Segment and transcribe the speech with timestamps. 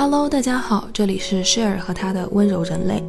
[0.00, 3.02] Hello，大家好，这里是 Share 和他的温柔人类。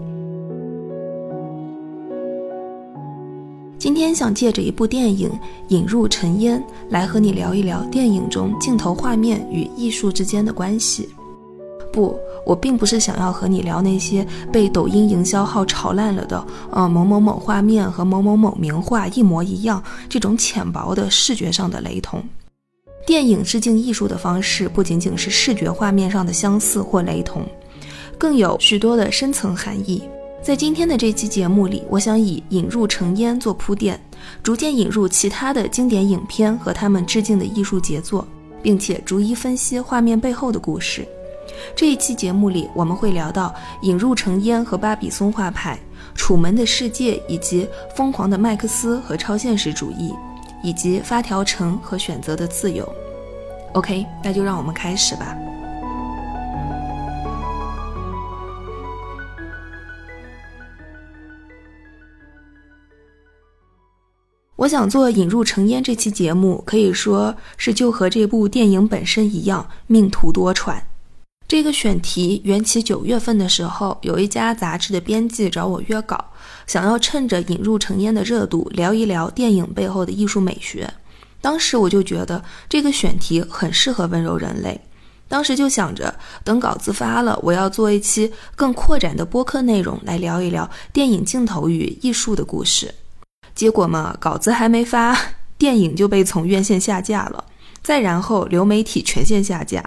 [3.77, 5.29] 今天想借着一部电影
[5.67, 6.59] 《引入尘烟》
[6.89, 11.07] 来和你聊一聊电影中镜头画面与艺术之间的关系。
[11.93, 22.23] 不，我并不是想要和你聊那些被抖音营销号炒烂了的，呃，某某某画面和某某某名画一模一样这种浅薄的视觉上的雷同。
[23.09, 27.43] 电影致敬艺术的方式不仅仅是视觉画面上的相似或雷同，
[28.19, 30.03] 更有许多的深层含义。
[30.43, 33.99] 在今天的这期节目里，我想以引入成烟做铺垫，
[34.43, 38.27] 逐渐引入其他的经典影片和他们致敬的艺术杰作，
[38.61, 41.03] 并且逐一分析画面背后的故事。
[41.75, 43.51] 这一期节目里，我们会聊到
[43.81, 45.79] 引入成烟和巴比松画派、
[46.13, 50.13] 楚门的世界，以及疯狂的麦克斯和超现实主义，
[50.63, 52.87] 以及发条城和选择的自由。
[53.73, 55.37] OK，那就让我们开始吧。
[64.55, 70.81] 我想做引入成烟这期节目，可以说是就和这部电影本身一样，命途多舛。
[71.49, 76.23] 这个选题缘起九月份的时候，有一家杂志的编辑找我约稿，
[76.67, 80.87] 想要趁着引入尘烟的热度，聊一聊电影背后的艺术美学。
[81.41, 84.79] 当时我就觉得这个选题很适合温柔人类，
[85.27, 92.93] 当时就想着等稿子发了，我要做一期更扩展的播客内容来聊一聊电影镜头与艺术的故事。
[93.55, 95.17] 结果嘛，稿子还没发，
[95.57, 97.43] 电影就被从院线下架了，
[97.81, 99.83] 再然后流媒体全线下架。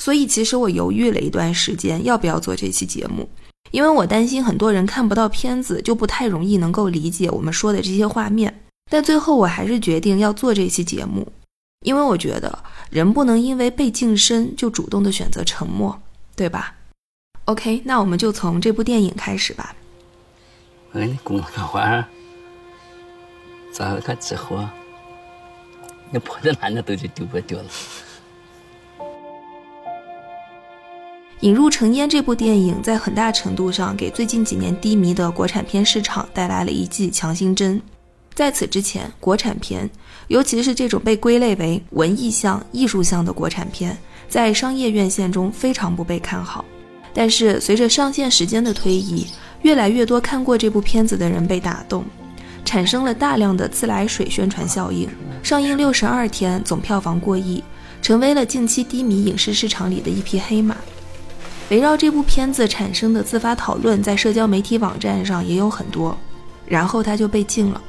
[0.00, 3.28] 所以其实我犹豫了一段时间，要不要做这期节目，
[3.70, 8.62] 因为我担心很多人看不到片子，就不太容易能够理解我们说的这些画面。
[8.90, 11.30] 但最后我还是决定要做这期节目，
[11.84, 16.00] 因为我觉得人不能因为被晋升就主动的选择沉默，
[16.34, 16.74] 对吧
[17.44, 19.76] ？OK，那我们就从这部电影开始吧。
[20.92, 22.08] 我跟你讲个话。
[23.72, 24.66] 找个之后，
[26.10, 27.68] 你破的烂的都就丢不掉了。
[31.40, 37.80] 引入成烟这部电影在很大程度上给最近几年低迷的国产片市场带来了一剂强心针。
[38.34, 39.88] 在此之前，国产片，
[40.28, 43.96] 尤其是这种被归类为文艺向、艺术向的国产片，
[44.28, 46.62] 在商业院线中非常不被看好。
[47.14, 49.26] 但是随着上线时间的推移，
[49.62, 52.04] 越来越多看过这部片子的人被打动。
[52.66, 55.08] 产生了大量的自来水宣传效应，
[55.42, 57.64] 上映六十二天总票房过亿，
[58.02, 60.76] 成为了近期低迷影视市场里的一匹黑马。
[61.70, 66.16] 围绕这部片子产生的自发讨论，在社交媒体网站上也有很多，
[66.66, 67.80] 然后它就被禁了。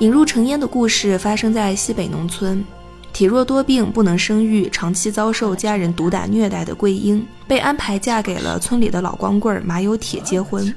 [0.00, 2.64] 引入尘烟的故事发生在西北农村，
[3.12, 10.74] 体弱多病、不能生育、长期遭受家人毒打虐待的桂英，被安排嫁给了村里的老光棍马有铁结婚。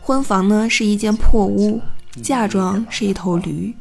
[0.00, 1.80] 婚房呢是一间破屋，
[2.22, 3.74] 嫁妆是一头驴，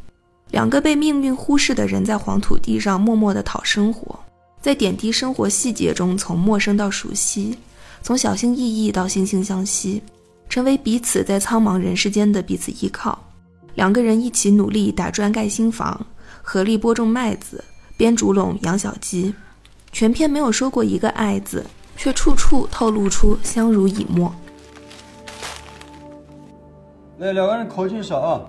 [0.49, 4.19] 两个被命运忽视的人在黄土地上默默的讨生活，
[4.67, 7.57] 在点滴生活细节中从陌生到熟悉，
[8.01, 10.03] 从小心翼翼到惺惺相惜，
[10.50, 13.17] 成为彼此在苍茫人世间的彼此依靠。
[13.75, 16.05] 两个人一起努力打砖盖新房，
[16.41, 17.63] 合力播种麦子，
[17.95, 19.33] 编竹笼养小鸡，
[19.94, 24.35] 全片没有说过一个爱字，却处处透露出相濡以沫。
[27.19, 28.41] 来，两个人靠近一下啊！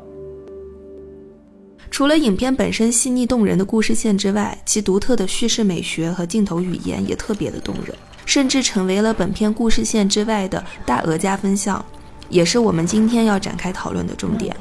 [1.90, 7.94] 除了影片本身细腻动人的故事线之外，其独特的叙事美学和镜头语言也特别的动人，
[8.24, 11.84] 甚至成为了本片故事线之外的大额加分项，
[12.28, 14.54] 也是我们今天要展开讨论的重点。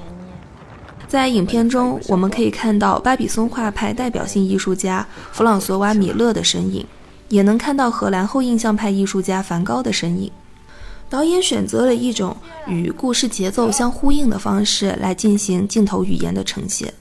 [1.07, 6.85] 在影片中，我们可以看到巴比松画派代表性艺术家弗朗索瓦·米勒的身影，
[7.29, 10.31] 也能看到荷兰后印象派艺术家梵高的身影。
[11.09, 12.35] 导演选择了一种
[12.67, 16.93] 与故事节奏相呼应的方式来进行镜头语言的呈现，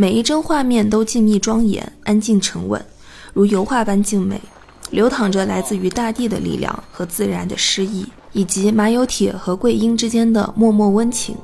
[0.00, 2.80] 每一帧画面都静谧庄严、安静沉稳，
[3.32, 4.40] 如油画般静美，
[4.90, 11.36] 流淌着来自于大地的力量和自然的诗意，以及马有铁和桂英之间的默默温情。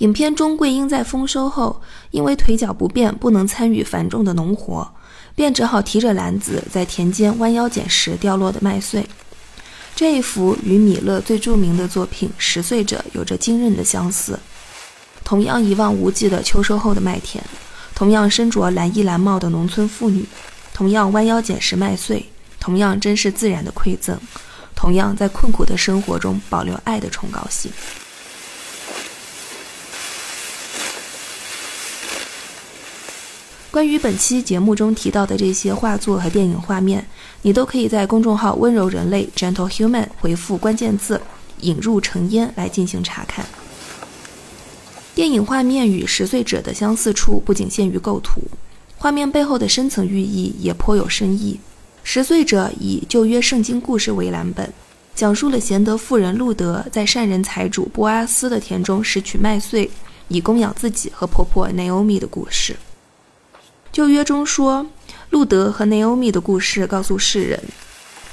[0.00, 4.86] 影片中，桂英在丰收后，因为腿脚不便，不能参与繁重的农活，
[5.34, 9.02] 便只好提着篮子在田间弯腰捡拾掉落的麦穗。
[9.94, 14.38] 这一幅与米勒最著名的作品拾穗者有着惊人的相似。
[15.24, 17.42] 同样一望无际的秋收后的麦田
[17.94, 20.26] 同样身着蓝衣蓝帽的农村妇女
[20.74, 22.26] 同样弯腰捡拾麦穗
[22.58, 24.18] 同样珍视自然的馈赠
[24.74, 27.70] 同样在困苦的生活中保留爱的崇高性。
[33.70, 37.08] 关于本期节目中提到的这些画作和电影画面
[37.42, 41.20] 你都可以在公众号“温柔人类 ”（Gentle Human） 回复关键字
[41.60, 43.44] “引入成烟”来进行查看。
[45.14, 48.40] 电影画面与《十岁者》的相似处不仅限于构图，
[48.96, 51.58] 画面背后的深层寓意也颇有深意。
[52.04, 54.72] 《十岁者》以旧约圣经故事为蓝本，
[55.14, 59.90] 讲述了贤德妇人路德在善人财主波阿斯的田中拾取麦穗，
[60.28, 62.76] 以供养自己和婆婆 Naomi 的故事。
[63.92, 64.86] 旧约中说，
[65.32, 67.58] 路德和内欧米的故事告诉世人，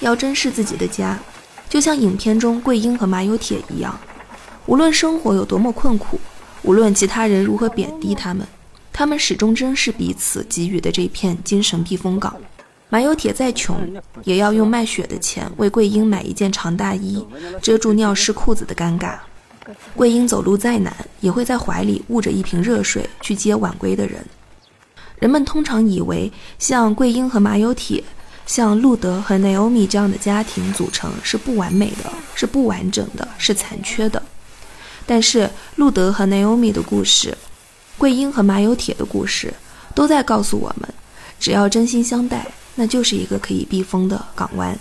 [0.01, 1.17] 要珍视自己的家，
[1.69, 3.97] 就像影片中桂英和马有铁一样。
[4.65, 6.19] 无论生活有多么困苦，
[6.61, 8.45] 无论其他人如何贬低他们，
[8.91, 12.35] 他们始终珍视彼此给予的这片精神避风港。
[12.89, 13.77] 马有铁再穷，
[14.25, 17.25] 也要用卖血的钱为桂英买一件长大衣，
[17.61, 19.15] 遮住尿湿裤子的尴尬。
[19.95, 24.21] 桂英走路再难，也会在怀里捂着一瓶热水去接晚归的人。
[25.19, 28.03] 人们通常以为，像桂英和马有铁，
[28.45, 34.23] 像路德和 Naomi 这样的家庭组成是不完美的，是不完整的，是残缺的。
[35.05, 37.37] 但是，路德和 Naomi 的故事，
[37.97, 39.53] 桂英和马有铁的故事，
[39.93, 40.87] 都在告诉我们：
[41.39, 44.77] 只要真心相待，那就是一个可以避风的港湾。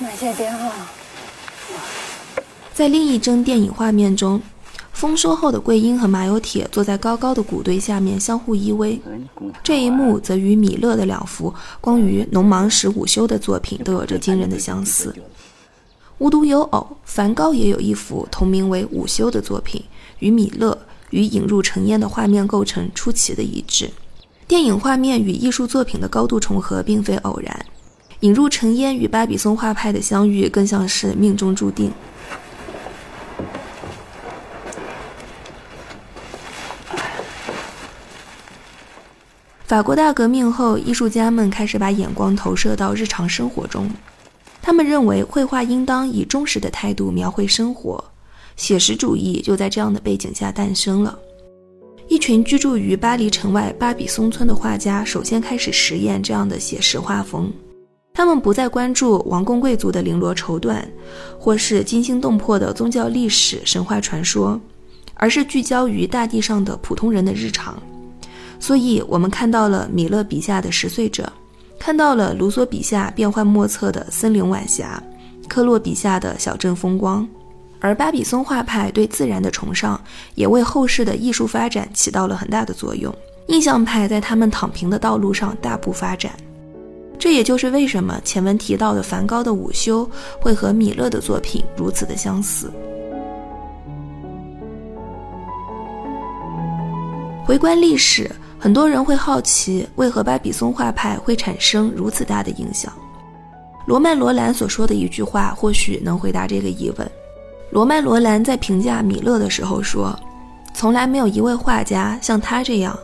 [0.00, 0.72] 买这电话。
[2.74, 4.42] 在另一帧电影画面中。
[4.94, 8.98] 丰收后的桂英和马有铁坐在高高的谷堆下面相互依偎，
[9.62, 15.14] 这一幕则与米勒的两幅关于农忙时午休的作品都有着惊人的相似。
[16.18, 19.82] 无独有偶，梵高也有一幅同名为《午休》的作品，
[20.20, 20.78] 与米勒
[21.10, 23.90] 与引入尘烟的画面构成出奇的一致。
[24.46, 27.66] 电影画面与艺术作品的高度重合并非偶然，
[28.20, 31.90] 引入尘烟与巴比松画派的相遇更像是命中注定。
[39.74, 43.90] 法国大革命后，艺术家们开始把眼光投射到日常生活中。
[44.62, 48.04] 他们认为，绘画应当以忠实的态度描绘生活，
[48.54, 51.18] 写实主义就在这样的背景下诞生了。
[52.06, 57.52] 一群居住于巴黎城外巴比松村的画家，首先开始实验这样的写实画风。
[58.12, 60.84] 他们不再关注王公贵族的绫罗绸缎，
[61.36, 64.60] 或是惊心动魄的宗教历史、神话传说，
[65.14, 67.76] 而是聚焦于大地上的普通人的日常。
[68.66, 71.30] 所以，我们看到了米勒笔下的十岁者，
[71.78, 75.02] 看到了卢梭笔下变幻莫测的森林晚霞，
[75.46, 77.28] 科洛笔下的小镇风光，
[77.78, 80.00] 而巴比松画派对自然的崇尚，
[80.34, 83.14] 也为后世的艺术发展起到了很大的作用。
[83.48, 86.32] 印象派在他们躺平的道路上大步发展，
[87.18, 90.08] 这也就是为什么前文提到的梵高的午休
[90.40, 92.72] 会和米勒的作品如此的相似。
[97.44, 98.30] 回观历史。
[98.64, 102.90] 很多人会好奇，为何巴比松画派会产生如此大的影响？
[103.84, 107.10] 罗曼·罗兰所说的一句话或许能回答这个疑问。
[107.68, 110.18] 罗曼·罗兰在评价米勒的时候说
[110.72, 112.98] ：“从来没有一位画家像他这样，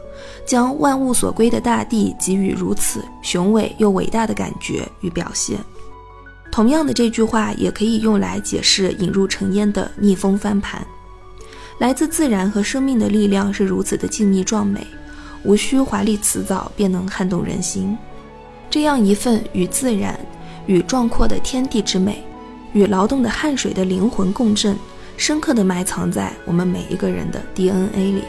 [0.46, 5.58] 将万物所归的大地给予如此雄伟又伟大的感觉与表现。”
[6.50, 10.82] 同样的，这句话也可以用来解释引入尘烟的逆风翻盘。
[11.76, 14.86] 来自自然和生命的力量是如此的静谧壮美。
[15.42, 17.96] 无需华丽辞藻便能撼动人心，
[18.68, 20.18] 这样一份与自然、
[20.66, 22.22] 与壮阔的天地之美、
[22.72, 24.76] 与劳动的汗水的灵魂共振，
[25.16, 28.22] 深刻地埋藏在我们每一个人的 DNA 里。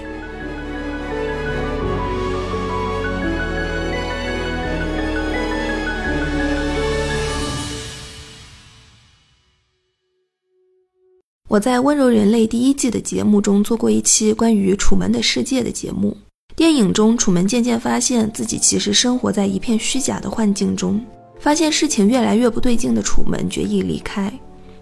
[11.50, 16.15] 我在《温柔人类》第一季的节目中做过一期关于《楚门的世界》的节目。
[16.62, 21.03] 电影中，楚门渐渐发现自己其实生活在一片虚假的幻境中。
[21.39, 24.32] 发现事情越来越不对劲的楚门决意离开。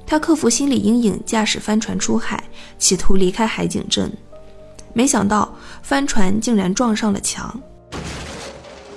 [0.05, 2.43] 他克服心理阴影，驾驶帆船出海，
[2.77, 4.12] 企图离开海景镇。
[4.91, 7.57] 没想到，帆船竟然撞上了墙。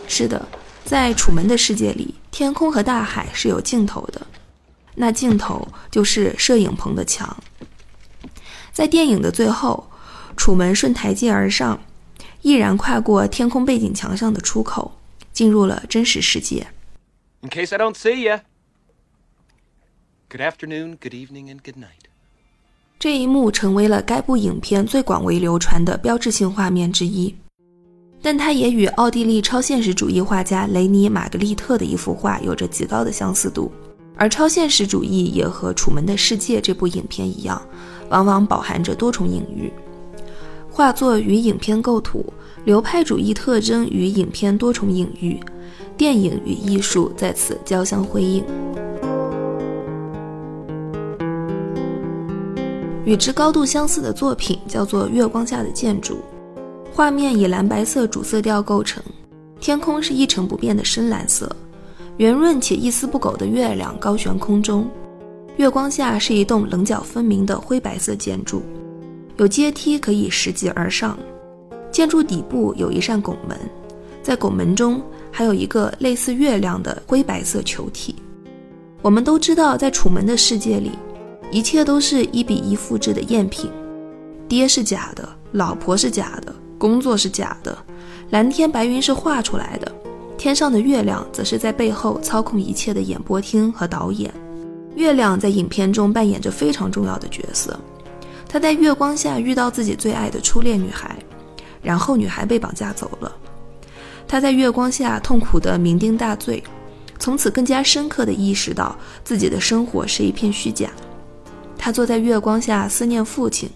[0.08, 0.44] 是的，
[0.84, 4.20] 在楚门的世界里，天空和大海是有尽头的，
[4.96, 7.32] 那尽头就是摄影棚的墙。
[8.72, 9.88] 在电影的最后，
[10.36, 11.78] 楚门顺台阶而上。
[12.42, 14.90] 毅然跨过天空背景墙上的出口，
[15.32, 16.66] 进入了真实世界。
[17.40, 18.40] In case I don't see you,
[20.28, 22.10] good afternoon, good evening, and good night.
[22.98, 27.32] 这一幕成为了该部影片最广为流传的标志性画面之一，
[28.20, 33.70] 但它也与奥地利超现实主义画家雷尼·玛格丽特的一幅画有着极高的相似度。
[34.16, 37.60] 而超现实主义也和《楚门的世界》这部影片一样，
[38.10, 39.72] 往往饱含着多重隐喻。
[40.74, 42.24] 画作与影片构图
[42.64, 45.38] 流派主义特征与影片多重隐喻，
[45.98, 48.42] 电影与艺术在此交相辉映。
[53.04, 56.14] 与之高度相似的作品叫做《月光下的建筑》，
[56.94, 59.02] 画面以蓝白色主色调构成，
[59.60, 61.54] 天空是一成不变的深蓝色，
[62.16, 64.88] 圆润且一丝不苟的月亮高悬空中，
[65.56, 68.62] 月光下是一栋棱角分明的灰白色建筑，
[69.42, 71.18] 有阶梯可以拾级而上。
[71.90, 73.58] 建筑底部有一扇拱门，
[74.22, 78.14] 在拱门中还有一个类似月亮的灰白色球体。
[79.02, 80.92] 我们都知道，在楚门的世界里，
[81.50, 83.68] 一切都是一比一复制的赝品。
[84.46, 87.76] 爹是假的，老婆是假的，工作是假的，
[88.30, 89.90] 蓝天白云是画出来的，
[90.38, 94.32] 天上的月亮则是在背后操控一切的演播厅和导演。
[94.94, 97.76] 月亮在影片中扮演着非常重要的角色，
[98.52, 101.16] 他在月光下遇到自己最爱的初恋女孩。
[101.80, 103.34] 然后女孩被绑架走了，
[104.28, 106.62] 他在月光下痛苦的酩酊大醉，
[107.18, 110.90] 从此更加深刻的意识到自己的生活是一片虚假。
[111.76, 113.68] 他坐在月光下思念父亲，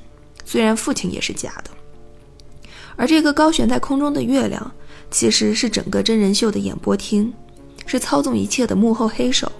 [0.44, 1.70] 虽然父亲也是假的。
[2.94, 4.70] 而这个高悬在空中的月亮，
[5.10, 7.32] 其实是整个真人秀的演播厅，
[7.86, 9.50] 是操纵一切的幕后黑手，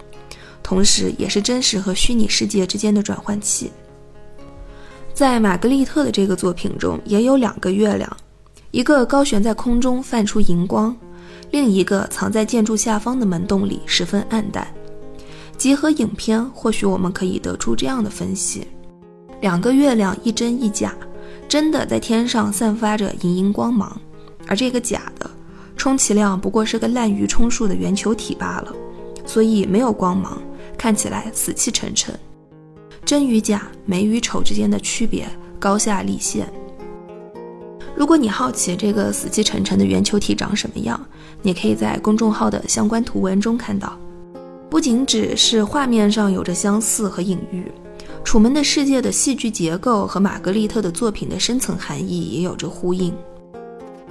[0.62, 3.72] 同时也是真实和虚拟世界之间的转换器。
[5.16, 8.16] 在玛格丽特的这个作品中，也有两个月亮。
[8.70, 10.94] 一个高悬在空中泛出荧光，
[11.50, 14.68] 另一个藏在建筑下方的门洞里十分暗淡。
[15.56, 18.66] 结合影片，或许我们可以得出这样的分析：
[19.40, 20.94] 两个月亮一真一假，
[21.48, 23.98] 真的在天上散发着莹莹光芒，
[24.46, 25.30] 而这个假的，
[25.78, 28.74] 充其量不过是个滥竽充数的圆球体罢了，
[29.24, 30.42] 所以没有光芒，
[30.76, 32.14] 看起来死气沉沉。
[33.06, 35.28] 真与假、美与丑之间的区别，
[35.60, 36.52] 高下立现。
[37.94, 41.00] 如果你好奇这个死气沉沉的圆球体长什么样，
[41.40, 43.96] 你可以在公众号的相关图文中看到。
[44.68, 47.70] 不仅只是画面上有着相似和隐喻，
[48.24, 53.14] 《楚门的世界》的戏剧结构和玛格丽特的作品的深层含义也有着呼应。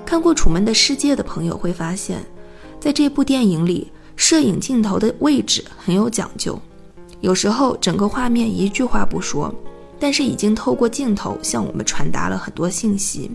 [0.06, 2.24] 看过《楚门的世界》的朋友会发现，
[2.80, 6.58] 在这部电影里，摄影镜头的位置很有讲究，
[7.22, 9.54] 有时候整个画面一句话不说，
[10.00, 13.32] 但是已经透过镜头向我们传达了很多信息。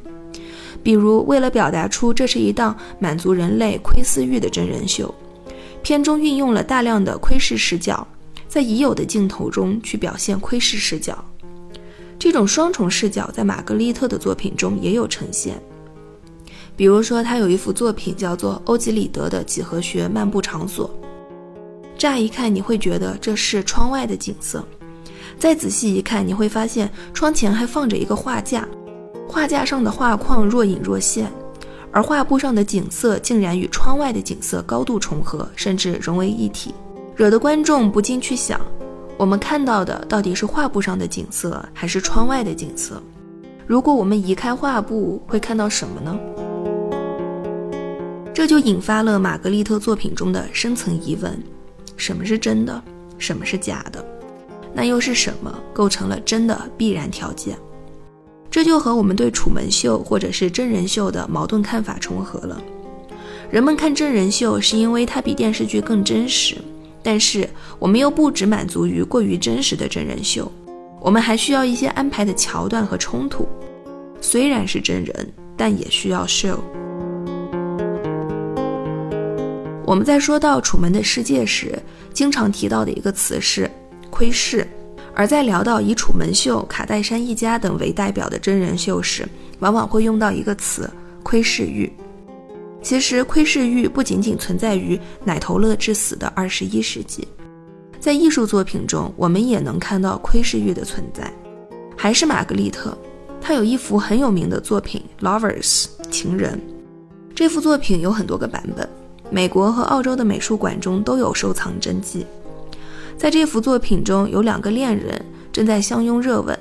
[0.82, 5.14] 比如，为了表达出这是一档满足人类窥私欲的真人秀，
[5.82, 8.06] 片中运用了大量的窥视视角，
[8.48, 11.22] 在已有的镜头中去表现窥视视角。
[12.18, 15.60] 这种双重视角在玛格丽特的作品中也有呈现。
[16.76, 20.88] 比如说，他有一幅作品叫做《欧几里得的几何学漫步场所》，
[22.00, 24.64] 乍一看你会觉得这是窗外的景色，
[25.38, 28.66] 再仔细一看，你会发现窗前还放着一个画架。
[29.28, 31.30] 画架上的画框若隐若现，
[31.92, 36.72] 而画布上的景色竟然与窗外的景色高度重合，甚至融为一体，
[37.14, 38.58] 惹得观众不禁去想：
[39.18, 43.02] 我们看到的到底是画布上的景色，还是窗外的景色？
[43.66, 46.18] 如果我们移开画布，会看到什么呢？
[48.32, 51.38] 这就引发了玛格丽特作品中的深层疑问：
[52.00, 52.82] 什么是真的？
[53.18, 54.02] 什么是假的？
[54.72, 57.54] 那又是什么构成了真的必然条件？
[58.50, 62.60] 这就和我们对楚门秀或者是真人秀的矛盾看法重合了。
[63.50, 66.56] 人们看真人秀是因为它比电视剧更真实，
[67.02, 67.46] 但是
[67.78, 70.50] 我们又不只满足于过于真实的真人秀，
[71.00, 73.46] 我们还需要一些安排的桥段和冲突。
[74.22, 76.56] 虽然是真人，但也需要 show。
[79.90, 81.76] 我们在说到《楚门的世界》时，
[82.14, 83.68] 经常提到的一个词是
[84.08, 84.64] “窥视”。
[85.16, 89.28] 而在聊到以楚门秀、卡戴珊一家等为代表的真人秀时，
[89.58, 90.88] 往往会用到一个词
[91.24, 91.92] “窥视欲”。
[92.80, 97.26] 其实，窥视欲不仅仅存在于奶头乐致死的二十一世纪，
[97.98, 101.28] 在艺术作品中，我们也能看到窥视欲的存在。
[101.96, 102.96] 还是玛格丽特，
[103.40, 106.60] 她有一幅很有名的作品《Lovers》情人。
[107.34, 108.88] 这幅作品有很多个版本，
[109.30, 112.26] 美国和澳洲的美术馆中都有收藏真迹。
[113.16, 116.58] 在这幅作品中，有两个恋人正在相拥热吻，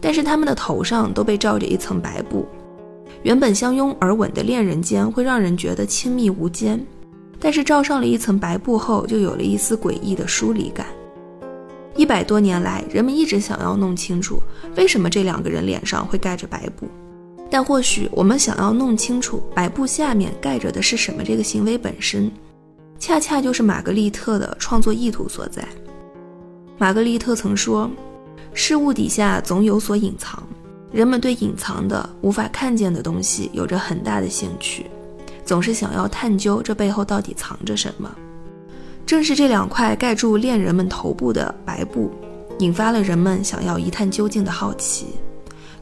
[0.00, 2.46] 但是他们的头上都被罩着一层白布。
[3.22, 6.84] 原本相拥而吻的恋人间会让人觉得亲密无间，
[7.40, 10.86] 但是罩上了一层白布后，就有了一丝诡异的疏离感。
[11.96, 14.38] 一百多年来，人们一直想要弄清楚
[14.76, 16.86] 为什么这两个人脸上会盖着白布，
[17.50, 22.30] 但或许我们想要弄清楚白布下面盖着的是什么这个行为本身，
[22.98, 25.66] 恰恰就是玛格丽特的创作意图所在。
[26.76, 27.90] 玛格丽特曾说
[28.52, 30.42] ：“事物底下总有所隐藏，
[30.92, 34.86] 人们对隐藏的、无法看见的东西有着很大的兴趣，
[35.44, 38.14] 总是想要探究这背后到底藏着什么。
[39.06, 42.10] 正是这两块盖住恋人们头部的白布，
[42.58, 45.06] 引发了人们想要一探究竟的好奇，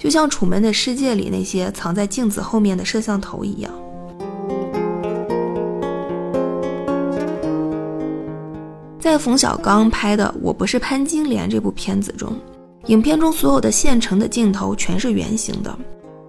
[0.05, 3.73] 就像《楚门的世界》里那些藏在镜子后面的摄像头一样。
[9.01, 12.37] 在冯小刚拍的《我不是潘金莲》这部片子中，
[12.89, 15.75] 影片中所有的现成的镜头全是圆形的，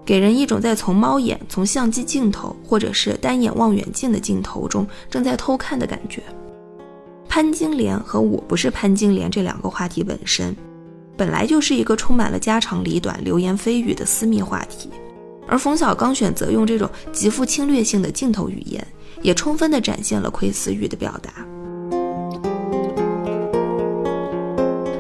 [0.06, 6.24] 给人一种在从猫眼、从相机镜头或者是单眼望远镜的镜头中正在偷看的感觉。
[7.28, 10.56] 潘金莲和我不是潘金莲这两个话题本身，
[11.18, 14.90] 本来就是一个充满了家长里短、流言蜚语的私密话题，
[15.48, 18.86] 而冯小刚选择用这种极富侵略性的镜头语言，
[19.22, 21.32] 也充分地展现了窥私欲的表达。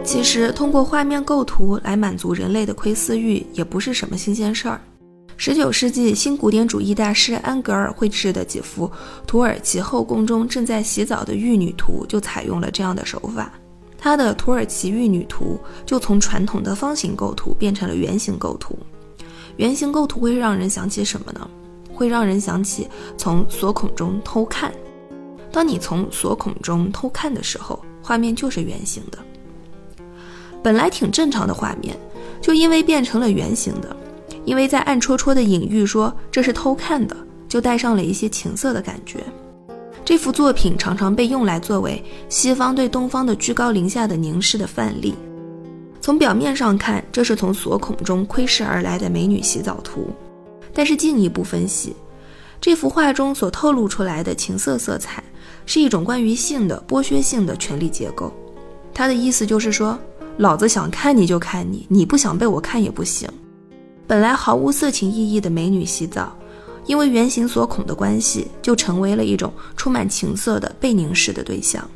[0.03, 4.79] 其实，通过画面构图来满足人类的窥私欲，也不是什么新鲜事儿。
[5.35, 8.89] 十九世纪新古典主义大师安格尔绘制的几幅
[9.27, 13.51] 土耳其后宫中正在洗澡的玉女图，就采用了这样的手法。
[14.05, 18.77] 他的土耳其玉女图就从传统的方形构图变成了圆形构图。
[19.57, 21.49] 圆形构图会让人想起什么呢？
[21.91, 24.71] 会让人想起从锁孔中偷看。
[25.51, 29.17] 当你从锁孔中偷看的时候，画面就是圆形的。
[30.61, 31.97] 本来挺正常的画面，
[32.39, 33.97] 就因为变成了圆形的，
[34.45, 37.17] 因为在暗戳戳的隐喻说这是偷看的，
[37.49, 39.23] 就带上了一些情色的感觉。
[40.05, 45.15] 这幅作品常常被用来作为西方对东方的居高临下的凝视的范例。
[45.99, 50.07] 从表面上看，这是从锁孔中窥视而来的美女洗澡图，
[50.71, 51.95] 但是进一步分析，
[52.61, 55.23] 这幅画中所透露出来的情色色彩，
[55.65, 58.31] 是一种关于性的剥削性的权力结构。
[58.93, 59.97] 他的意思就是说。
[60.37, 63.25] 老子想看你就看你，你不想被我看也不行。
[64.05, 66.37] 本来毫无色情意义的美女洗澡，
[66.85, 71.87] 因为圆形锁孔的关系，就成为了一种充满情色的被凝视的对象。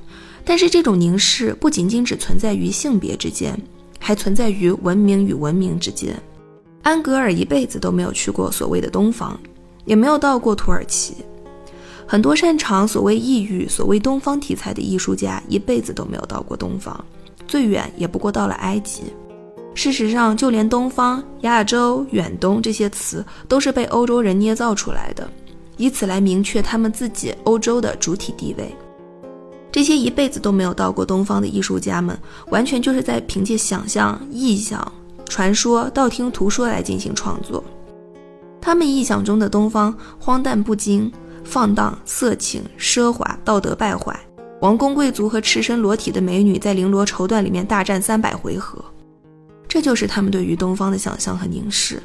[0.44, 3.56] 但是这种凝视不仅仅只存在于性别之间，
[4.00, 6.16] 还存在于文明与文明之间。
[6.82, 9.40] 安格尔一辈子都没有去过所谓的东方，
[9.86, 11.18] 也没有到过土耳其。
[12.08, 17.06] 很多擅长所谓异域、所谓东方题材的艺术家，一辈子都没有到过东方。
[17.48, 19.04] 最远也不过到了埃及。
[19.80, 25.26] 事实上，就连东方、亚洲、远东这些词，都是被欧洲人捏造出来的，
[25.78, 28.76] 以此来明确他们自己欧洲的主体地位。
[29.72, 34.86] 这些一辈子都没有到过东方的艺术家们，完全就是在凭借想象、臆想、
[35.26, 37.64] 传说、道听途说来进行创作。
[38.60, 41.10] 他们臆想中的东方，荒诞不经、
[41.46, 44.14] 放荡、色情、奢华、道德败坏。
[44.60, 48.84] 王公贵族和赤身裸体的美女在绫罗绸缎里面大战三百回合，
[49.70, 52.02] 这就是他们对于东方的想象和凝视。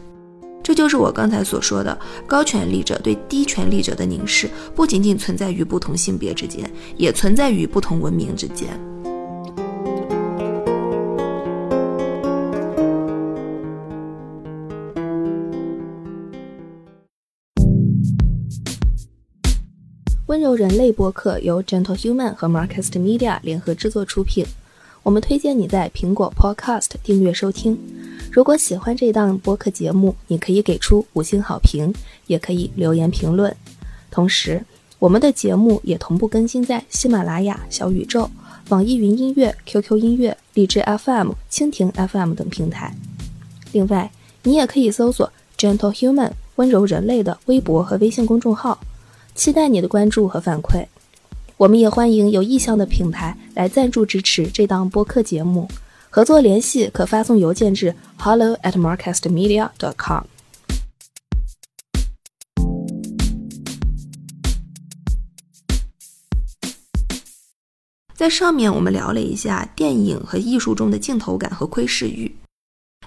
[0.62, 8.68] 这就是我刚才所说的高权力者对低权力者的凝视，不仅仅存在于不同性别之间，也存在于不同文明之间。
[20.26, 24.44] 温柔人类播客由 Gentle Human 和 Marcast Media 联合制作出品。
[25.04, 27.78] 我们推荐你在苹果 Podcast 订阅收听。
[28.32, 31.92] 如果喜欢这档播客节目，你可以给出五星好评，
[32.26, 33.54] 也可以留言评论。
[34.10, 34.64] 同时，
[34.98, 38.30] 我们的节目也同步更新在喜马拉雅、小宇宙、
[38.70, 42.96] 网易云音乐、QQ 音乐、荔枝 FM、蜻蜓 FM 等平台。
[43.72, 44.10] 另外，
[44.42, 48.80] 你也可以搜索 Gentle Human 温柔人类的微博和微信公众号。
[49.34, 50.86] 期待你的关注和反馈，
[51.56, 55.68] 我们也欢迎有意向的品牌来赞助支持这档播客节目。
[56.10, 60.24] 合作联系可发送邮件至 hello at marcastmedia dot com。
[68.14, 72.34] 在上面我们聊了一下电影和艺术中的镜头感和窥视欲，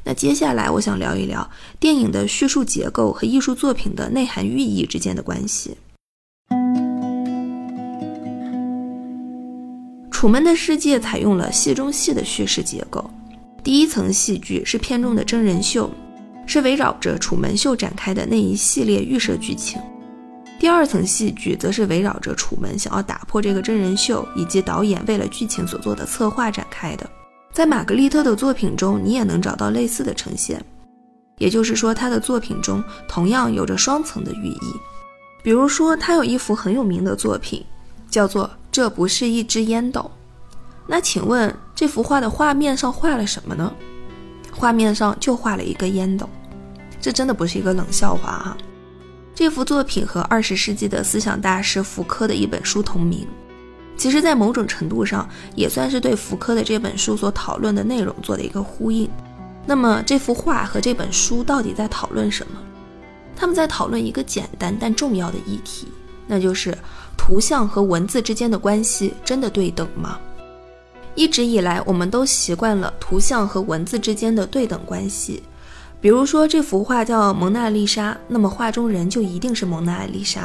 [0.03, 5.71] 那接下来我想聊一聊电影的叙述结构和艺术作品的内涵寓意之间的关系。
[10.17, 13.07] 《楚门的世界》采用了戏中戏的叙事结构，
[13.63, 15.87] 第一层戏剧是片中的真人秀，
[16.47, 19.79] 是围绕着楚门秀展开的那一系列预设剧情；
[20.59, 27.07] 第二层戏剧则是围绕着楚门想要打破这个真人秀以及导演为了剧情所做的策划展开的。
[27.53, 30.59] 在玛格丽特的作品中，你也能找到类似的呈现，
[31.37, 34.59] 也就是说，他的作品中同样有着双层的寓意。
[35.43, 37.63] 比如说，他有一幅很有名的作品，
[38.09, 38.49] 叫做。
[38.77, 40.11] 这不是一只烟斗，
[40.85, 43.73] 那请问这幅画的画面上画了什么呢？
[44.51, 46.29] 画面上就画了一个烟斗。
[47.01, 48.57] 这真的不是一个冷笑话哈。
[49.33, 53.25] 这幅作品和二十世纪的思想大师福柯的一本书同名，
[53.97, 59.09] 其实，在某种程度上也算是对福柯的这本书所讨论的内容做的一个呼应。
[59.65, 62.59] 那么，这幅画和这本书到底在讨论什么？
[63.35, 65.87] 他们在讨论一个简单但重要的议题，
[66.27, 66.77] 那就是
[67.15, 70.19] 图像和文字之间的关系真的对等吗？
[71.15, 75.41] 一直以来，我们都习惯了图像和文字之间的对等关系。
[75.99, 80.43] 比如说，这幅画叫《蒙娜丽莎》，那么画中人就一定是蒙娜丽莎；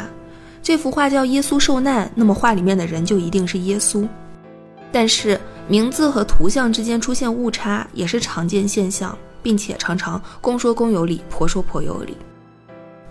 [0.62, 4.08] 这幅画叫《耶稣受难》，那么画里面的人就一定是耶稣。
[4.90, 12.16] 但是，名字和图像之间出现误差也是常见现象，并且常常公说公有理，婆说婆有理。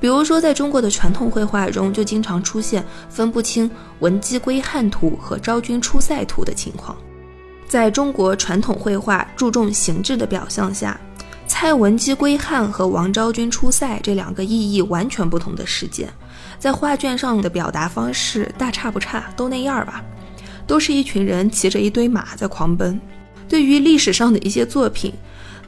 [0.01, 6.97] 比如说，在中国的传统绘画中，就经常出现分不清文姬归汉图和昭君出塞图的情况。
[7.67, 10.99] 在中国传统绘画注重形制的表象下。
[11.47, 16.09] 蔡文姬归汉和王昭君出塞这两个意义完全不同的事件，
[16.57, 20.01] 在画卷上的表达方式大差不差，都那样吧，
[20.65, 22.99] 都是一群人骑着一堆马在狂奔。
[23.49, 25.13] 对于历史上的一些作品，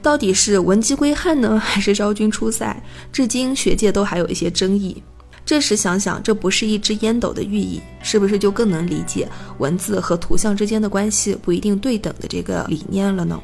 [0.04, 2.76] 到底是文姬归汉呢， 还是昭君出塞，
[3.12, 5.02] 至今学界都还有一些争议。
[5.46, 9.28] 这时想想，这不是一只烟斗的寓意，是不是就更能理解
[9.60, 13.40] 文字和图像之间的关系不一定对等的这个理念了呢？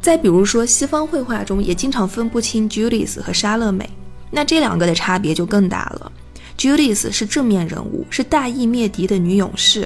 [0.00, 3.88] 再比如说，西方绘画中也经常分不清 Judith 和莎乐美，
[4.30, 6.12] 那这两个的差别就更大了。
[6.56, 9.84] Judith 是正面人物，是大义灭敌的女勇士；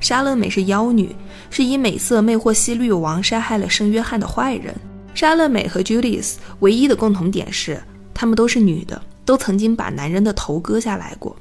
[0.00, 1.14] 莎乐美是妖女，
[1.50, 4.74] 是以美色魅惑西律王，杀害了圣约翰的坏人。
[5.20, 7.78] 莎乐美和 Judith 唯一的共同点是，
[8.14, 11.36] 她们都是女的，都曾经把男人的头割下来过。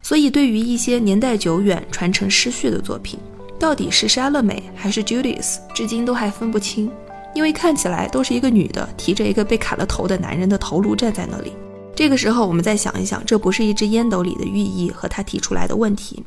[0.00, 3.20] 所以，对于一些年代久远、传承失序的作品，
[3.58, 6.90] 到底是莎乐美还是 Judith，至今都还分不清。
[7.34, 11.52] 因为看起来都是一个女的提着一个被砍了头的男人的头颅站在那里。
[11.94, 16.24] 这个时候，我们再想一想，这不是一只烟斗里的寓意和他提出来的问题，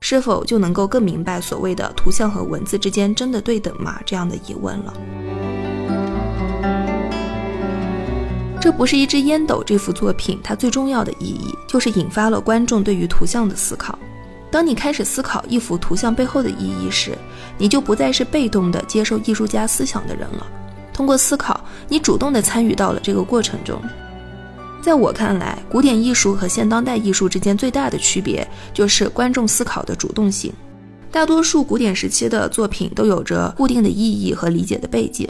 [0.00, 4.00] 是否就能够更明白所谓的图像和文字之间真的对等吗？
[4.04, 4.92] 这样的疑问了。
[8.60, 13.98] 这不是一只烟斗这幅作品，它最重要的意义就是引发了观众对于图像的思考。
[14.50, 17.16] 当你开始思考一幅图像背后的意义时，
[17.56, 20.46] 你就不再是被动的接受艺术家思想的人了。
[20.92, 23.80] 通过思考，你主动的参与到了这个过程中。
[24.82, 30.52] 在我看来，古典艺术和现当代艺术之间最大的区别就是观众思考的主动性。
[31.10, 35.26] 大多数古典时期的作品都有着固定的意义和理解的背景，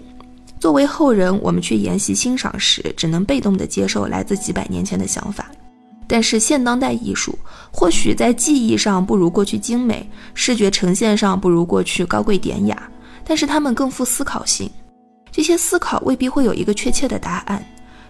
[0.60, 5.50] 作为后人，我们去研习欣赏时，只能被动的接受来自几百年前的想法。
[6.06, 7.38] 但是现当代艺术
[7.72, 12.90] 或许在技艺上不如过去精美，视觉呈现上不如过去高贵典雅，
[13.24, 14.70] 但是他们更富思考性。
[15.32, 17.64] 这些思考未必会有一个确切的答案，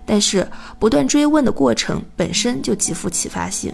[0.05, 0.45] 但是
[0.79, 3.73] 不断追问的过程本身就极富启发性。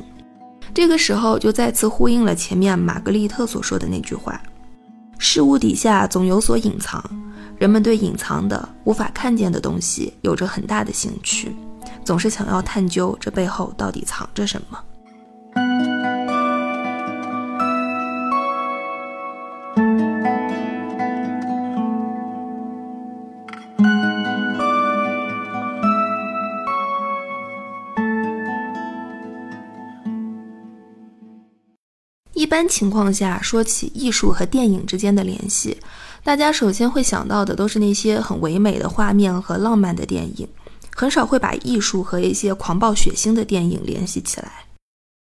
[0.74, 4.38] 这个时候就再次呼应了前面玛格丽特所说的那句话：
[5.18, 7.02] 事物底下总有所隐藏，
[7.58, 11.54] 人们对隐藏的、无法看见的东西有着很大的兴趣。
[12.04, 14.78] 总是想要探究这背后到底藏着什么。
[32.56, 35.76] 一般情况下，说起艺术和电影之间的联系，
[36.24, 40.48] 大家首先会想到的都是那些很唯美的画面和浪漫的电影。
[40.94, 44.64] 很少会把艺术和一些狂暴血腥的电影联系起来，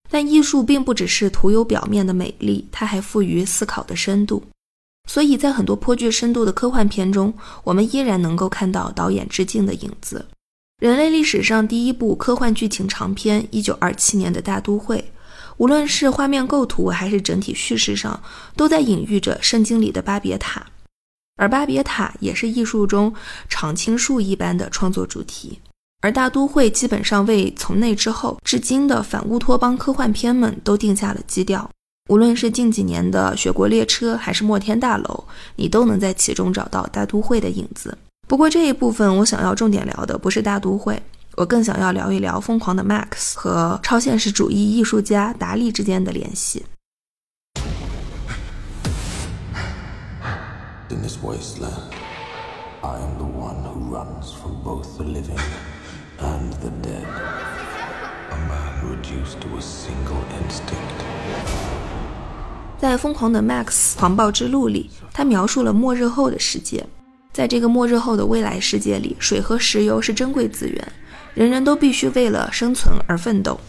[0.09, 4.43] 但艺术并不只是徒有表面的美丽，它还赋予思考的深度。
[5.09, 7.33] 所以在很多颇具深度的科幻片中，
[7.63, 10.25] 我们依然能够看到导演致敬的影子。
[10.81, 15.01] 人类历史上第一部科幻剧情长片，一九二七年的大都会，
[15.57, 18.21] 无论是画面构图还是整体叙事上，
[18.55, 20.65] 都在隐喻着圣经里的巴别塔。
[21.35, 23.13] 而巴别塔也是艺术中
[23.49, 25.59] 常青树一般的创作主题，
[26.01, 31.69] 而大都会基本上为从那之后至今的反乌托邦科幻片们都定下了基调。
[32.09, 35.23] 无论是近几年的《雪国列车》还是《摩天大楼》，
[35.55, 37.97] 你都能在其中找到大都会的影子。
[38.27, 41.01] 不过这一部分我想要重点聊的不是大都会，
[41.35, 46.65] 我更想要聊一聊疯狂的 Max 和超现实主义艺术家达利之间的联系。
[50.93, 51.91] in this wasteland,
[52.81, 55.39] I am the one who runs from both the living
[56.19, 57.07] and the dead.
[58.29, 60.77] A man reduced to a single instinct.
[62.77, 66.85] 在《疯狂的 Max 狂暴之路》里，他描述了末日后的世界。
[67.31, 70.93] 在这个末日后的未来世界里，水和石油是珍贵资源，
[71.33, 73.59] 人人都必须为了生存而奋斗。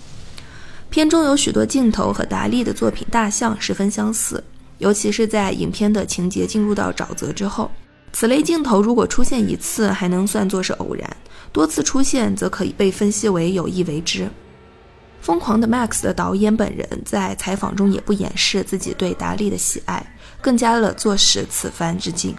[0.91, 4.43] 片中有许多镜头和达利的作品《大象》十分相似，
[4.79, 7.71] 尤其是在影片的情节进入到沼泽之后，
[8.13, 11.17] 此类镜头如果出现一次还能算作是偶然，
[11.53, 14.25] 多次出现则可以被分析为有意为之。
[15.21, 22.37] 《疯狂的 Max》的导演本人在采访中也不掩饰自己对达利的喜爱，更加了坐实此番之境。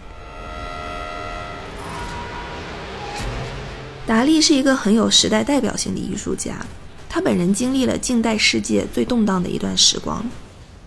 [4.06, 6.64] 达利是一个很有时代代表性的艺术家，
[7.08, 10.24] 他本人经历了近代世界最动荡的一段时光，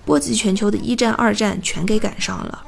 [0.06, 2.64] 波及全球的一战、二战全给赶上了。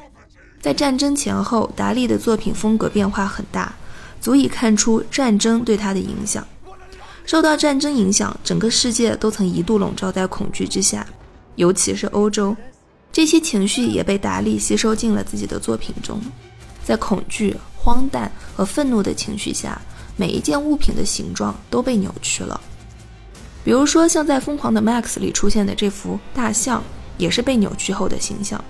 [0.59, 3.73] 在战争前后，达利的作品风格变化很大，
[4.19, 6.45] 足以看出战争对他的影响。
[7.25, 11.07] 受到战争影响，整个世界都曾一度笼罩在恐惧之下，
[11.55, 12.53] 尤其是欧洲，
[13.09, 16.19] 这些情绪也被达利吸收进了自己的作品中。
[16.83, 19.81] 在恐惧、荒诞和愤怒的情绪下。
[20.21, 22.62] 每一件物品的形状都被扭曲了，
[23.63, 26.84] 比如说像在《疯狂的 Max》里出现的这幅大象，
[27.17, 28.63] 也是被扭曲后的形象。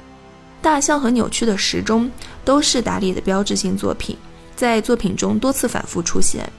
[0.61, 2.09] 大象和扭曲的时钟
[2.45, 4.15] 都是达利的标志性作品，
[4.55, 6.49] 在作品中多次反复出现。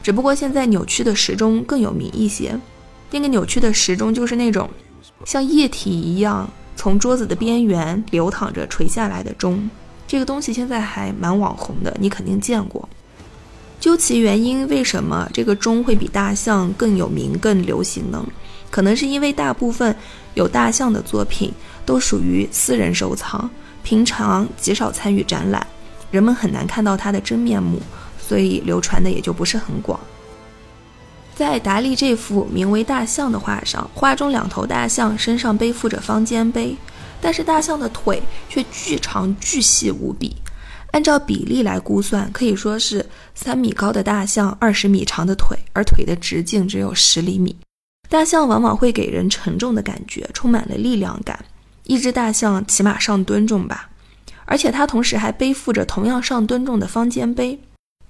[0.00, 2.56] 只不过现在扭曲的时钟更有名一些，
[3.10, 4.70] 那个扭曲的时钟就是那种
[5.24, 9.68] 像液体一样从桌子的边缘流淌着垂下来的钟，
[10.06, 12.88] 这个东西现在还蛮网红的，你肯定见过。
[13.78, 18.24] 究其原因，为什么这个钟会比大象更有名、更流行呢？
[18.70, 19.94] 可能是因为大部分
[20.34, 21.52] 有大象的作品
[21.84, 23.48] 都属于私人收藏，
[23.82, 25.64] 平常极少参与展览，
[26.10, 27.80] 人们很难看到它的真面目，
[28.20, 29.98] 所以流传的也就不是很广。
[31.34, 36.76] 在达利这幅名为《大象》的画上，画中两头大象身上背负着方尖碑，
[37.20, 40.34] 但是大象的腿却巨长巨细无比。
[40.96, 43.04] 按照比例来估算，可以说是
[43.34, 47.54] 三米高的大象，二十米长的腿，而腿的直径只有十厘米。
[48.08, 51.38] 大象往往会给人沉重的感觉，充满了力量感。
[51.84, 53.90] 一只大象起码上吨重吧，
[54.46, 57.60] 而且它同时还背负着同样上吨重的方尖碑。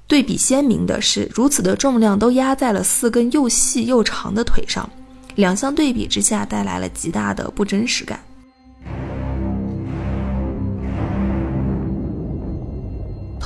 [0.06, 4.88] 对比鲜明的是，如此的重量都压在了四根又细又长的腿上，
[5.34, 8.22] 两相对比之下，带来了极大的不真实感。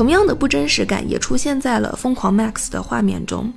[0.01, 3.53] 同样的不真实感也出现在了《疯狂 Max》的画面中。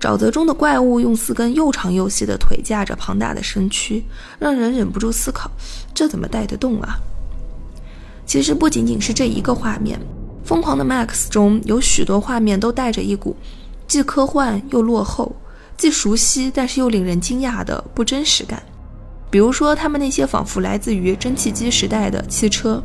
[0.00, 4.02] 沼泽中的怪物用四根又长又细的腿架着庞大的身躯，
[4.40, 5.48] 让人忍不住思考：
[5.94, 6.98] 这怎么带得动啊？
[8.26, 9.96] 其实不仅仅是这一个画面，
[10.44, 13.36] 《疯狂的 Max》中有许多画面都带着一股
[13.86, 15.36] 既科幻又落后、
[15.76, 18.60] 既熟悉但是又令人惊讶的不真实感。
[19.30, 22.82] 比如说，他们那些仿佛来自于蒸汽机时代的汽车，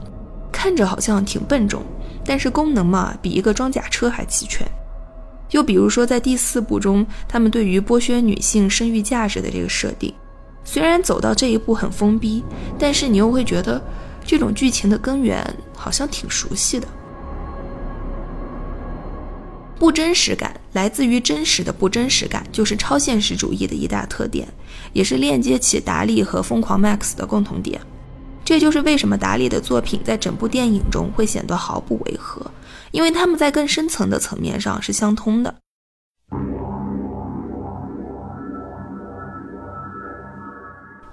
[0.52, 1.82] 看着好像挺笨重。
[2.24, 4.66] 但是功能嘛，比一个装甲车还齐全。
[5.52, 10.14] 又比如说，在第四部中，他们对于剥削女性生育价值的这个设定，
[10.64, 12.44] 虽然走到这一步很封闭，
[12.80, 13.82] 但是你又会觉得
[14.24, 16.88] 这种剧情的根源好像挺熟悉的。
[19.78, 24.48] 不真实感来自于真实的不真实感，就是超现实主义的一大特点，
[24.94, 27.82] 也是链接起达利和疯狂 Max 的共同点。
[28.44, 32.46] 这就是为什么达利的作品在整部电影中会显得毫不违和，
[32.92, 35.56] 因为他们在更深层的层面上是相通的。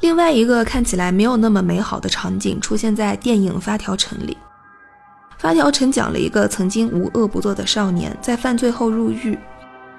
[0.00, 4.34] 另外一个看起来没有那么美好的场景出现在电影《发条城》里，
[5.38, 9.38] 《发条城》讲了一个曾经无恶不作的少年在犯罪后入狱，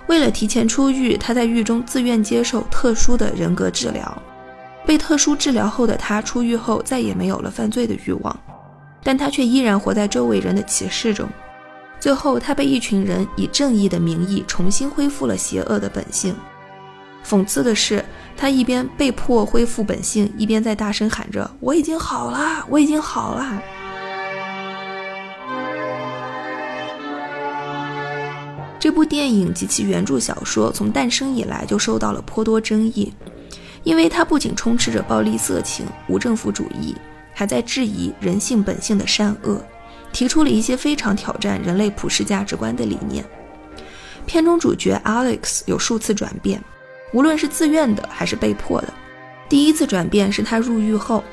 [0.07, 4.23] 为了提前出狱，他在狱中自愿接受特殊的人格治疗。
[4.89, 8.35] 被特殊治疗后的他出狱后再也没有了犯罪的欲望，
[9.03, 11.29] 但他却依然活在周围人的歧视中。
[11.99, 16.35] 最后，他被一群人以正义的名义重新恢复了邪恶的本性。
[17.23, 18.03] 讽刺的是，
[18.35, 23.61] 他一边被迫恢复本性，一边在大声喊着：“我已经好了，我已经好了。”
[28.79, 33.13] 这部电影及其原著小说从诞生以来就受到了颇多争议。
[33.89, 36.95] 因为它不仅充斥着暴力、色情、无政府主义，
[37.33, 39.59] 还在质疑人性本性的善恶，
[40.13, 43.25] 提出了一些非常挑战人类普世价值观的理念。
[44.27, 46.61] 片中主角 Alex 有数次转变，
[47.13, 48.93] 无论是自愿的还是被迫的。
[49.49, 51.23] 第一次转变是他入狱后，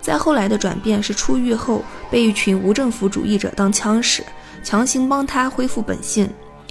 [0.00, 4.24] 再后来的转变是出狱后被一群无政府主义者当枪使，
[4.64, 6.28] 强行帮他恢复本性。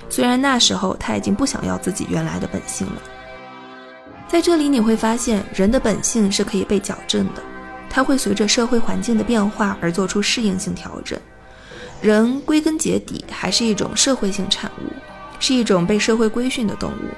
[0.09, 3.01] 虽然那时候他已经不想要自己原来的本性了。
[4.29, 7.41] 在这里你会发现，人的本性是可以被矫正的，
[7.89, 11.19] 它会随着社会环境的变化而做出适应性调整。
[11.99, 14.93] 人归根结底还是一种社会性产物，
[15.39, 17.09] 是一种被社会规训的动物。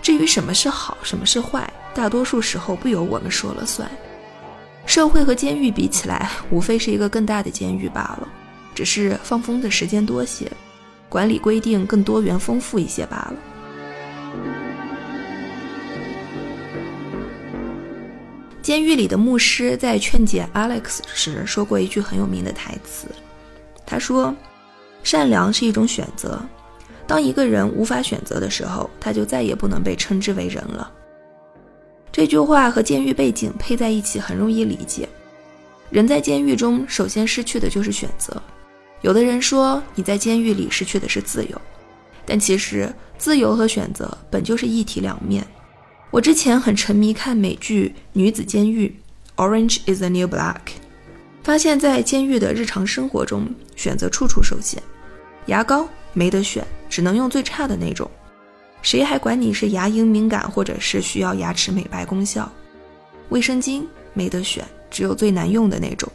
[0.00, 3.90] 至于什么是好，什么是坏，大多数时候不由我们说了算。
[4.86, 8.28] 社会和监狱比起来，无非是一个更大的监狱罢了，
[8.74, 10.50] 只是放风的时间多些，
[11.08, 13.34] 管理规定更多元丰富一些罢了。
[18.62, 23.08] 监狱里的牧师在劝解 Alex 时说过一句很有名的台词，
[23.84, 24.32] 他说
[25.02, 26.40] ：“善良是一种选择，
[27.04, 30.88] 当一个人无法选择的时候，他就再也不能被称之为人了。”
[32.12, 35.08] 这句话和监狱背景配在一起很容易理解。
[35.90, 38.40] 人在监狱中首先失去的就是选择。
[39.00, 41.60] 有的人说你在监狱里失去的是自由，
[42.24, 45.44] 但其实自由和选择本就是一体两面。
[46.12, 48.94] 我之前很沉迷看美剧《女子监狱》
[49.42, 50.60] （Orange is the New Black），
[51.42, 54.82] 发现，在监狱的日常生活中，选择处处受限。
[55.46, 58.10] 牙膏没得选，只能用最差的那种。
[58.82, 62.46] 谁还管你是牙龈敏感，或者是需要牙齿美白功效？
[63.30, 66.06] 卫生巾没得选，只有最难用的那种。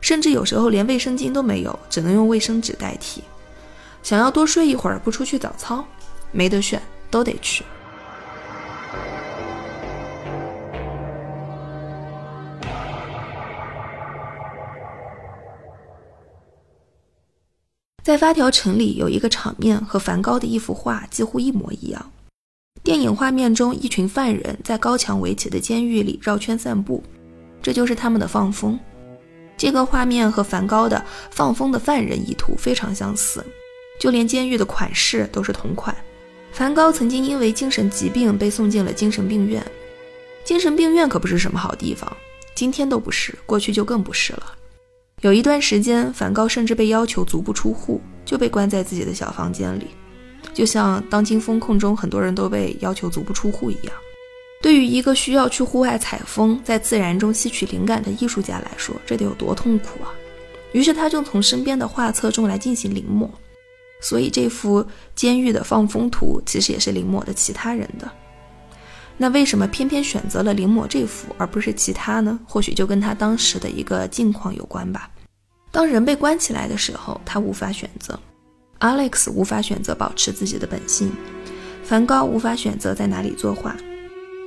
[0.00, 3.22] 甚至有时候连卫生巾都没有，只能用卫生纸代替。
[4.02, 5.84] 想要多睡一会儿，不出去早操，
[6.32, 7.62] 没得选，都得去。
[18.02, 22.12] 在发条城里有一个场面和梵高的一幅画几乎一模一样。
[22.82, 27.02] 电影画面中，一群犯人在高墙围起的监狱里绕圈散步，
[27.60, 28.78] 这就是他们的放风。
[29.58, 30.96] 这个画面和梵高的
[31.30, 33.44] 《放风的犯人》一图非常相似，
[34.00, 35.94] 就连监狱的款式都是同款。
[36.52, 39.62] 梵高曾经因为精神疾病被送进了精神病院，
[40.44, 42.10] 精神病院可不是什么好地方，
[42.54, 44.54] 今天都不是，过去就更不是了。
[45.20, 49.88] 有一段时间，梵高甚至被要求足不出户，就被关在自己的小房间里，
[50.54, 53.92] 就像当今风控中很多人都被要求足不出户一样。
[54.62, 60.14] 对于一个需要去户外采风，在自然中吸取灵感的艺术家来说，这得有多痛苦啊！
[60.72, 63.28] 于是他就从身边的画册中来进行临摹，
[64.00, 68.08] 所以这幅监狱的放风图其实也是临摹的其他人的。
[69.20, 72.38] 那为什么偏偏选择了临摹这幅而不是其他呢？
[72.46, 75.10] 或许就跟他当时的一个境况有关吧。
[75.72, 78.18] 当人被关起来的时候，他无法选择
[78.78, 81.10] ；Alex 无法选择保持自己的本性；
[81.82, 83.76] 梵高无法选择在哪里作画。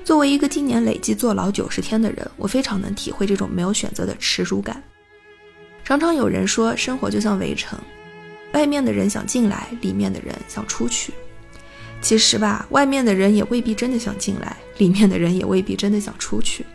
[0.06, 4.82] 作为一个今年累计坐牢九十天的人，我非常能体会这种没有选择的耻辱感。
[5.84, 7.78] 常常有人说，生活就像围城，
[8.54, 11.14] 外面的人想进来，里面的人想出去。
[12.02, 16.66] 其实吧，外面的人也未必真的想进来，里面的人也未必真的想出去。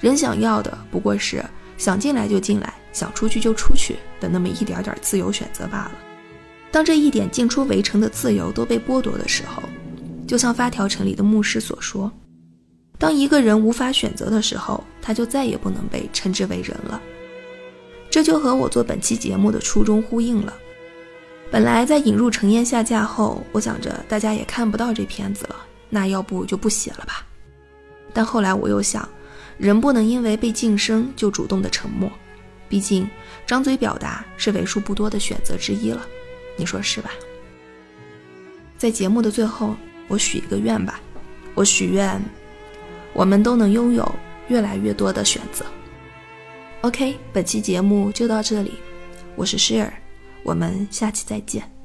[0.00, 1.44] 人想要的不过是
[1.76, 5.92] 想进来就进来，想出去就出去的那么一点点自由选择罢了。
[6.70, 9.62] 当这一点进出围城的自由都被剥夺的时候，
[10.26, 12.12] 就像发条城里的牧师所说
[12.98, 17.00] ：“当一个人无法选择的时候，他就再也不能被称之为人了。”
[18.10, 20.52] 这就和我做本期节目的初衷呼应了。
[21.50, 25.56] 本来在《引入成烟》下架后，我想着大家也看不到这片子了，
[25.88, 27.26] 那要不就不写了吧。
[28.12, 29.08] 但后来我又想，
[29.56, 32.10] 人不能因为被晋升就主动的沉默，
[32.68, 33.08] 毕竟
[33.46, 36.06] 张嘴表达是为数不多的选择之一了，
[36.56, 37.10] 你说是吧？
[38.76, 39.74] 在节目的最后，
[40.06, 41.00] 我许一个愿吧，
[41.54, 42.20] 我许愿，
[43.14, 44.06] 我们都能拥有
[44.48, 45.64] 越来越多的选择。
[46.82, 48.74] OK，本期节目就到这里，
[49.34, 49.90] 我是诗尔。
[50.42, 51.77] 我们下期再见。